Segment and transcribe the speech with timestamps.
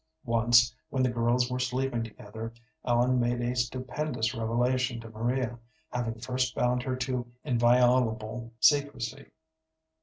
[0.25, 2.51] Once, when the girls were sleeping together,
[2.83, 5.59] Ellen made a stupendous revelation to Maria,
[5.91, 9.27] having first bound her to inviolable secrecy.